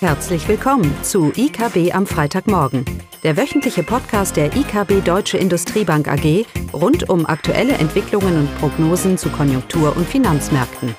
[0.00, 2.84] Herzlich willkommen zu IKB am Freitagmorgen,
[3.22, 9.30] der wöchentliche Podcast der IKB Deutsche Industriebank AG rund um aktuelle Entwicklungen und Prognosen zu
[9.30, 10.94] Konjunktur- und Finanzmärkten.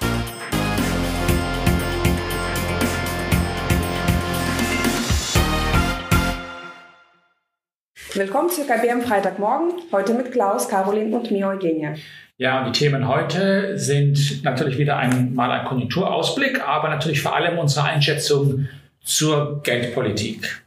[8.15, 11.93] Willkommen zu IKB am Freitagmorgen, heute mit Klaus, Caroline und mir Eugenia.
[12.37, 17.59] Ja, und die Themen heute sind natürlich wieder einmal ein Konjunkturausblick, aber natürlich vor allem
[17.59, 18.67] unsere Einschätzung
[19.07, 20.63] zur Geldpolitik.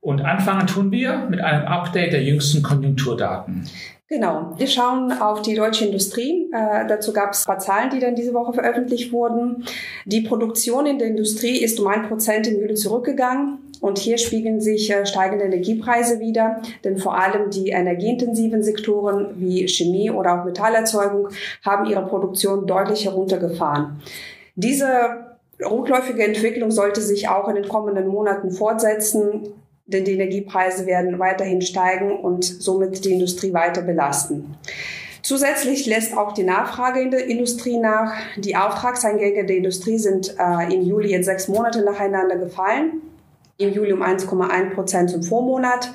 [0.00, 3.68] Und anfangen tun wir mit einem Update der jüngsten Konjunkturdaten.
[4.08, 6.48] Genau, wir schauen auf die deutsche Industrie.
[6.50, 9.64] Äh, dazu gab es ein paar Zahlen, die dann diese Woche veröffentlicht wurden.
[10.06, 13.58] Die Produktion in der Industrie ist um ein Prozent im Juli zurückgegangen.
[13.80, 19.68] Und hier spiegeln sich äh, steigende Energiepreise wieder, denn vor allem die energieintensiven Sektoren wie
[19.68, 21.28] Chemie oder auch Metallerzeugung
[21.62, 24.00] haben ihre Produktion deutlich heruntergefahren.
[24.56, 25.27] Diese
[25.64, 29.48] rückläufige Entwicklung sollte sich auch in den kommenden Monaten fortsetzen,
[29.86, 34.56] denn die Energiepreise werden weiterhin steigen und somit die Industrie weiter belasten.
[35.22, 38.14] Zusätzlich lässt auch die Nachfrage in der Industrie nach.
[38.36, 43.02] Die Auftragseingänge der Industrie sind äh, im Juli jetzt sechs Monate nacheinander gefallen
[43.58, 45.92] im Juli um 1,1 Prozent zum Vormonat.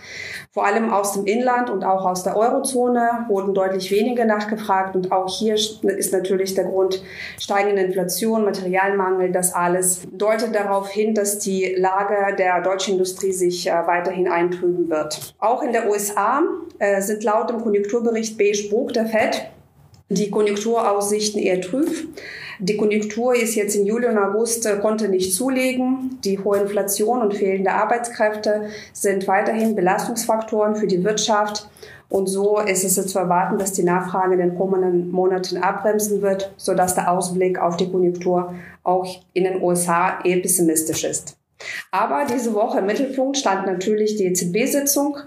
[0.52, 4.96] Vor allem aus dem Inland und auch aus der Eurozone wurden deutlich weniger nachgefragt.
[4.96, 7.02] Und auch hier ist natürlich der Grund
[7.40, 9.32] steigende Inflation, Materialmangel.
[9.32, 14.90] Das alles deutet darauf hin, dass die Lage der deutschen Industrie sich äh, weiterhin eintrüben
[14.90, 15.34] wird.
[15.40, 16.44] Auch in der USA
[16.80, 19.50] äh, sind laut dem Konjunkturbericht Beige Buch der FED
[20.10, 21.90] die Konjunkturaussichten eher trüb.
[22.66, 26.18] Die Konjunktur ist jetzt im Juli und August äh, konnte nicht zulegen.
[26.24, 31.70] Die hohe Inflation und fehlende Arbeitskräfte sind weiterhin Belastungsfaktoren für die Wirtschaft.
[32.08, 36.54] Und so ist es zu erwarten, dass die Nachfrage in den kommenden Monaten abbremsen wird,
[36.56, 38.54] sodass der Ausblick auf die Konjunktur
[38.84, 41.36] auch in den USA eher pessimistisch ist.
[41.92, 45.18] Aber diese Woche im Mittelpunkt stand natürlich die EZB-Sitzung.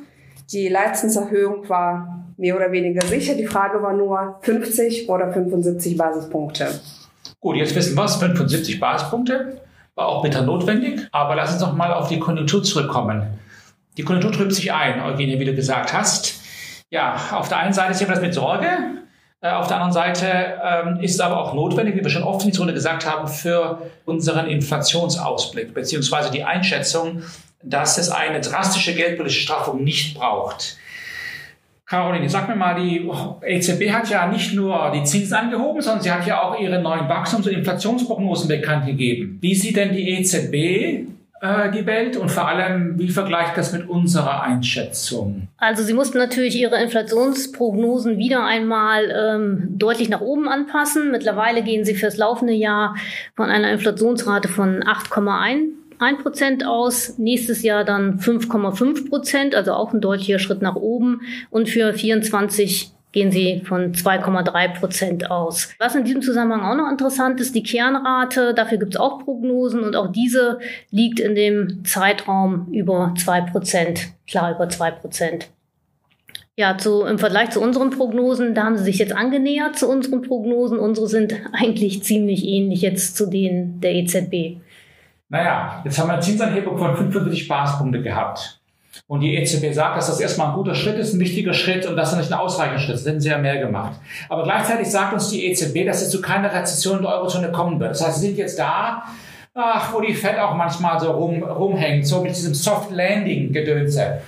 [0.52, 3.34] Die Leitzinserhöhung war mehr oder weniger sicher.
[3.34, 6.68] Die Frage war nur 50 oder 75 Basispunkte.
[7.40, 9.60] Gut, jetzt wissen wir es, 75 Basispunkte,
[9.94, 13.38] war auch bitter notwendig, aber lass uns noch mal auf die Konjunktur zurückkommen.
[13.96, 16.40] Die Konjunktur trübt sich ein, Eugenie, wie du gesagt hast.
[16.90, 18.68] Ja, auf der einen Seite sehen wir das mit Sorge,
[19.46, 22.44] äh, auf der anderen Seite ähm, ist es aber auch notwendig, wie wir schon oft
[22.44, 27.22] in dieser Runde gesagt haben, für unseren Inflationsausblick, beziehungsweise die Einschätzung,
[27.62, 30.76] dass es eine drastische geldpolitische Straffung nicht braucht.
[31.86, 33.08] Caroline, sag mir mal, die
[33.46, 37.08] EZB hat ja nicht nur die Zinsen angehoben, sondern sie hat ja auch ihre neuen
[37.08, 39.38] Wachstums- und Inflationsprognosen bekannt gegeben.
[39.40, 41.06] Wie sieht denn die EZB
[41.40, 45.46] äh, die Welt und vor allem, wie vergleicht das mit unserer Einschätzung?
[45.58, 51.12] Also Sie mussten natürlich Ihre Inflationsprognosen wieder einmal ähm, deutlich nach oben anpassen.
[51.12, 52.96] Mittlerweile gehen Sie fürs laufende Jahr
[53.36, 55.68] von einer Inflationsrate von 8,1
[55.98, 61.22] 1 Prozent aus, nächstes Jahr dann 5,5 Prozent, also auch ein deutlicher Schritt nach oben.
[61.50, 65.70] Und für 24 gehen sie von 2,3 Prozent aus.
[65.78, 69.82] Was in diesem Zusammenhang auch noch interessant ist, die Kernrate, dafür gibt es auch Prognosen
[69.84, 70.58] und auch diese
[70.90, 75.48] liegt in dem Zeitraum über 2 Prozent, klar über 2 Prozent.
[76.58, 80.22] Ja, zu, im Vergleich zu unseren Prognosen, da haben sie sich jetzt angenähert zu unseren
[80.22, 80.78] Prognosen.
[80.78, 84.58] Unsere sind eigentlich ziemlich ähnlich jetzt zu denen der EZB.
[85.28, 88.60] Naja, jetzt haben wir eine Zinsanhebung von 45 Basispunkte gehabt.
[89.08, 91.96] Und die EZB sagt, dass das erstmal ein guter Schritt ist, ein wichtiger Schritt und
[91.96, 93.06] dass das nicht ein ausreichender Schritt ist.
[93.06, 93.92] Hätten sie ja mehr gemacht.
[94.28, 97.78] Aber gleichzeitig sagt uns die EZB, dass es zu keiner Rezession in der Eurozone kommen
[97.78, 97.90] wird.
[97.90, 99.04] Das heißt, sie sind jetzt da,
[99.54, 104.22] ach, wo die Fed auch manchmal so rum, rumhängt, so mit diesem Soft Landing Gedönse.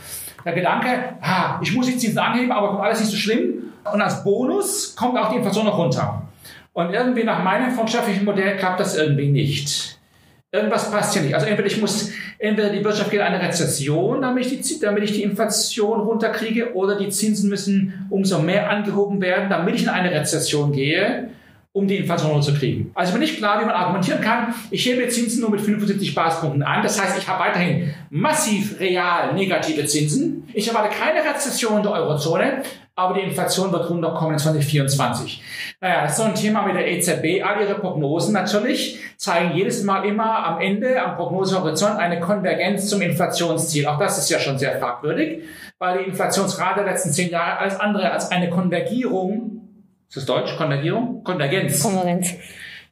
[0.44, 0.88] Der Gedanke,
[1.22, 3.72] ha, ich muss die Zinsen anheben, aber kommt alles nicht so schlimm.
[3.92, 6.22] Und als Bonus kommt auch die Inflation noch runter.
[6.72, 9.97] Und irgendwie nach meinem volkswirtschaftlichen Modell klappt das irgendwie nicht.
[10.50, 11.34] Irgendwas passt hier nicht.
[11.34, 15.04] Also entweder ich muss, entweder die Wirtschaft geht in eine Rezession, damit ich, die, damit
[15.04, 19.90] ich die Inflation runterkriege, oder die Zinsen müssen umso mehr angehoben werden, damit ich in
[19.90, 21.28] eine Rezession gehe,
[21.72, 22.90] um die Inflation runterzukriegen.
[22.94, 24.54] Also bin ich klar, wie man argumentieren kann.
[24.70, 26.82] Ich hebe Zinsen nur mit 75 Basispunkten an.
[26.82, 30.48] Das heißt, ich habe weiterhin massiv real negative Zinsen.
[30.54, 32.62] Ich erwarte keine Rezession in der Eurozone,
[32.98, 35.40] aber die Inflation wird runterkommen in 2024.
[35.80, 37.44] Naja, das ist so ein Thema mit der EZB.
[37.44, 43.00] All ihre Prognosen natürlich zeigen jedes Mal immer am Ende, am Prognosehorizont, eine Konvergenz zum
[43.00, 43.86] Inflationsziel.
[43.86, 45.44] Auch das ist ja schon sehr fragwürdig,
[45.78, 49.60] weil die Inflationsrate der letzten zehn Jahre alles andere als eine Konvergierung,
[50.08, 50.56] ist das Deutsch?
[50.56, 51.22] Konvergierung?
[51.22, 51.80] Konvergenz.
[51.80, 52.34] Konvergenz.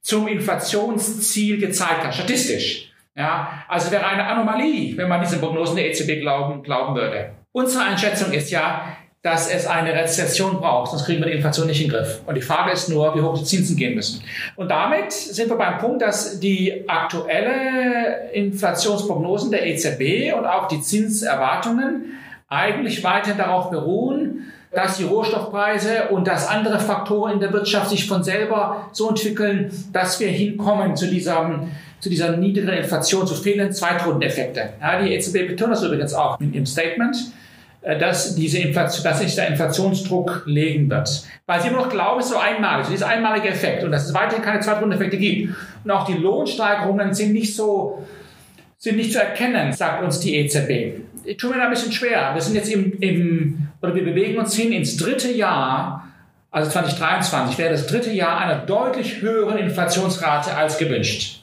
[0.03, 2.93] Zum Inflationsziel gezeigt hat, statistisch.
[3.17, 7.33] Ja, also wäre eine Anomalie, wenn man diesen Prognosen der EZB glauben, glauben würde.
[7.51, 8.83] Unsere Einschätzung ist ja,
[9.27, 12.21] dass es eine Rezession braucht, sonst kriegen wir die Inflation nicht in den Griff.
[12.27, 14.23] Und die Frage ist nur, wie hoch die Zinsen gehen müssen.
[14.55, 20.81] Und damit sind wir beim Punkt, dass die aktuelle Inflationsprognosen der EZB und auch die
[20.81, 22.05] Zinserwartungen
[22.49, 28.07] eigentlich weiterhin darauf beruhen, dass die Rohstoffpreise und dass andere Faktoren in der Wirtschaft sich
[28.07, 31.67] von selber so entwickeln, dass wir hinkommen zu dieser,
[31.99, 34.75] zu dieser niedrigen Inflation, zu fehlenden Zweitrundeneffekte.
[34.81, 37.17] Ja, die EZB betont das übrigens auch ihrem Statement,
[37.95, 41.23] dass, diese Inflation, dass sich der Inflationsdruck legen wird.
[41.47, 44.15] Weil sie immer noch glauben, es ist so einmalig, dieser einmalige Effekt und dass es
[44.15, 45.55] weiterhin keine Zweitrundeneffekte gibt.
[45.85, 48.05] Und auch die Lohnsteigerungen sind nicht so,
[48.77, 51.01] sind nicht zu erkennen, sagt uns die EZB.
[51.25, 52.33] Ich tue mir da ein bisschen schwer.
[52.35, 56.09] Wir sind jetzt im, im oder wir bewegen uns hin ins dritte Jahr,
[56.51, 61.43] also 2023 wäre das dritte Jahr einer deutlich höheren Inflationsrate als gewünscht.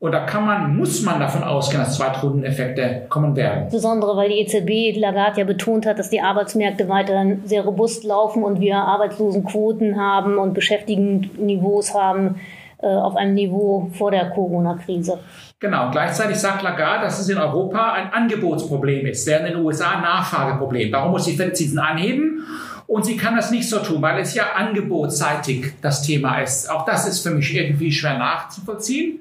[0.00, 3.64] Und da kann man, muss man davon ausgehen, dass Zweitrundeneffekte kommen werden.
[3.64, 8.44] Insbesondere, weil die EZB, Lagarde ja betont hat, dass die Arbeitsmärkte weiterhin sehr robust laufen
[8.44, 12.36] und wir Arbeitslosenquoten haben und Beschäftigtenniveaus haben
[12.80, 15.18] äh, auf einem Niveau vor der Corona-Krise.
[15.58, 15.90] Genau.
[15.90, 20.02] Gleichzeitig sagt Lagarde, dass es in Europa ein Angebotsproblem ist, während in den USA ein
[20.02, 20.92] Nachfrageproblem.
[20.92, 22.46] Warum muss die Fed Zinsen anheben?
[22.86, 26.70] Und sie kann das nicht so tun, weil es ja angebotsseitig das Thema ist.
[26.70, 29.18] Auch das ist für mich irgendwie schwer nachzuvollziehen.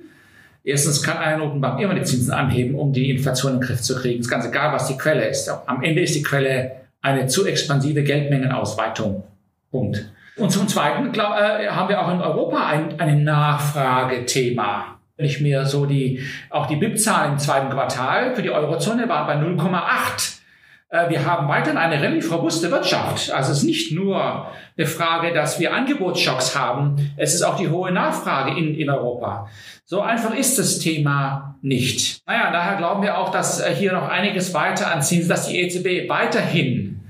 [0.68, 3.96] Erstens kann eine Notenbank immer die Zinsen anheben, um die Inflation in den Griff zu
[3.96, 4.19] kriegen.
[4.19, 5.50] Es ist ganz egal, was die Quelle ist.
[5.66, 6.72] Am Ende ist die Quelle
[7.02, 9.24] eine zu expansive Geldmengenausweitung.
[9.72, 10.12] Punkt.
[10.36, 15.00] Und zum Zweiten glaub, äh, haben wir auch in Europa ein, ein Nachfragethema.
[15.16, 16.19] Wenn ich mir so die,
[16.50, 20.40] auch die BIP-Zahlen im zweiten Quartal für die Eurozone waren bei 0,8.
[20.89, 23.31] Äh, wir haben weiterhin eine relativ robuste Wirtschaft.
[23.31, 24.48] Also es ist nicht nur
[24.78, 29.50] eine Frage, dass wir Angebotsschocks haben, es ist auch die hohe Nachfrage in, in Europa.
[29.86, 32.22] So einfach ist das Thema nicht.
[32.25, 35.60] Naja, daher glauben wir auch, dass äh, hier noch einiges weiter an Zinsen, dass die
[35.60, 37.01] EZB weiterhin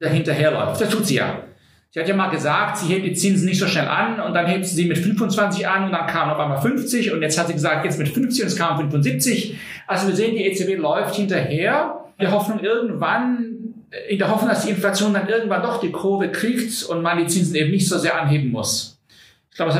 [0.00, 0.80] dahinterherläuft.
[0.80, 1.44] Das tut sie ja.
[1.92, 4.46] Sie hat ja mal gesagt, sie hebt die Zinsen nicht so schnell an und dann
[4.46, 7.48] hebt sie sie mit 25 an und dann kam auf einmal 50 und jetzt hat
[7.48, 9.56] sie gesagt, jetzt mit 50 und es kam 75.
[9.88, 13.74] Also wir sehen, die EZB läuft hinterher der Hoffnung irgendwann,
[14.08, 17.26] in der Hoffnung, dass die Inflation dann irgendwann doch die Kurve kriegt und man die
[17.26, 18.98] Zinsen eben nicht so sehr anheben muss.
[19.50, 19.74] Ich glaube,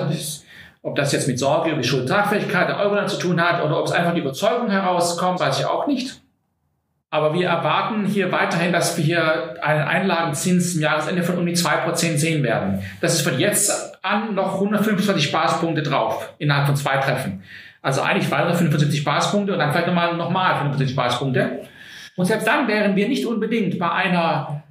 [0.83, 3.87] ob das jetzt mit Sorge über die Schuldtragfähigkeit der Euro zu tun hat oder ob
[3.87, 6.21] es einfach die Überzeugung herauskommt, weiß ich auch nicht.
[7.13, 11.55] Aber wir erwarten hier weiterhin, dass wir hier einen Einlagenzins im Jahresende von um die
[11.55, 12.85] zwei Prozent sehen werden.
[13.01, 17.43] Das ist von jetzt an noch 125 Basispunkte drauf, innerhalb von zwei Treffen.
[17.83, 21.63] Also eigentlich weitere 75 Basispunkte und dann vielleicht nochmal, nochmal 75 Basispunkte.
[22.17, 24.63] Und selbst dann wären wir nicht unbedingt bei einer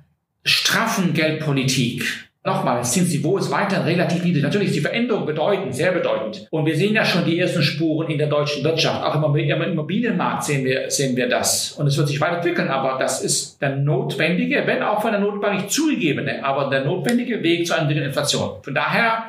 [0.43, 2.29] straffen Geldpolitik.
[2.45, 4.43] Nochmal, das Zinsniveau ist weiterhin relativ niedrig.
[4.43, 6.47] Natürlich ist die Veränderung bedeutend, sehr bedeutend.
[6.51, 9.03] Und wir sehen ja schon die ersten Spuren in der deutschen Wirtschaft.
[9.03, 11.73] Auch im Immobilienmarkt sehen wir, sehen wir das.
[11.73, 12.69] Und es wird sich weiterentwickeln.
[12.69, 17.43] Aber das ist der notwendige, wenn auch von der Notbank nicht zugegebene, aber der notwendige
[17.43, 18.63] Weg zu einer niedrigen Inflation.
[18.63, 19.25] Von daher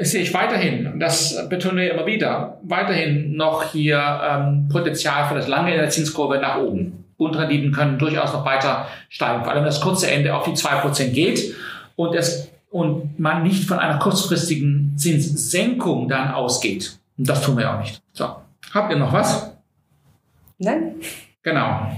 [0.00, 5.34] sehe ich weiterhin, und das betone ich immer wieder, weiterhin noch hier ähm, Potenzial für
[5.34, 7.01] das lange in der Zinskurve nach oben.
[7.16, 11.14] Grundrenditen können durchaus noch weiter steigen, vor allem das kurze Ende auf die zwei Prozent
[11.14, 11.54] geht
[11.96, 16.98] und, es, und man nicht von einer kurzfristigen Zinssenkung dann ausgeht.
[17.18, 18.02] Und das tun wir auch nicht.
[18.12, 18.36] So,
[18.72, 19.52] habt ihr noch was?
[20.58, 20.94] Nein.
[21.42, 21.90] Genau.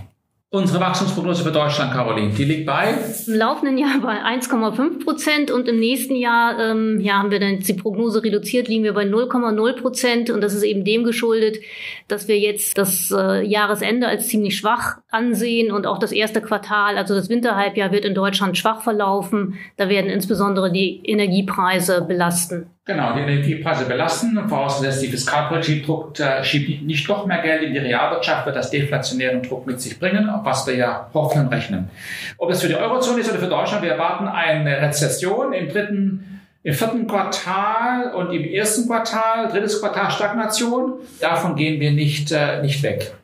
[0.54, 2.94] Unsere Wachstumsprognose für Deutschland, Caroline, die liegt bei?
[3.26, 7.58] Im laufenden Jahr bei 1,5 Prozent und im nächsten Jahr ähm, ja, haben wir dann
[7.58, 11.58] die Prognose reduziert, liegen wir bei 0,0 Prozent und das ist eben dem geschuldet,
[12.06, 16.98] dass wir jetzt das äh, Jahresende als ziemlich schwach ansehen und auch das erste Quartal,
[16.98, 19.54] also das Winterhalbjahr wird in Deutschland schwach verlaufen.
[19.76, 22.73] Da werden insbesondere die Energiepreise belasten.
[22.86, 27.62] Genau, die Energiepreise belasten und vorausgesetzt, die Fiskalpolitik druckt, äh, schiebt nicht noch mehr Geld
[27.62, 31.46] in die Realwirtschaft, wird das deflationären Druck mit sich bringen, auf was wir ja hoffen
[31.46, 31.88] und rechnen.
[32.36, 36.42] Ob es für die Eurozone ist oder für Deutschland, wir erwarten eine Rezession im dritten,
[36.62, 40.96] im vierten Quartal und im ersten Quartal, drittes Quartal Stagnation.
[41.22, 43.14] Davon gehen wir nicht, äh, nicht weg.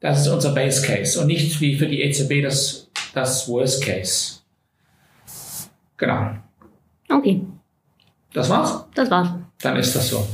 [0.00, 4.38] Das ist unser Base Case und nicht wie für die EZB das, das Worst Case.
[5.98, 6.30] Genau.
[7.10, 7.42] Okay.
[8.32, 8.84] Das war's?
[8.94, 9.28] Das war's.
[9.60, 10.26] Dann ist das so.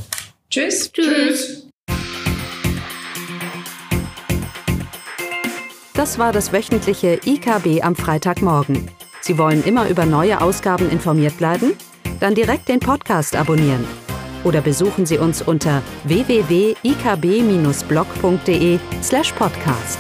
[0.51, 0.93] Tschüss.
[0.93, 1.67] Tschüss.
[5.95, 8.91] Das war das wöchentliche IKB am Freitagmorgen.
[9.23, 11.73] Sie wollen immer über neue Ausgaben informiert bleiben?
[12.21, 13.87] Dann direkt den Podcast abonnieren.
[14.45, 19.99] Oder besuchen Sie uns unter www.ikb-blog.de slash podcast.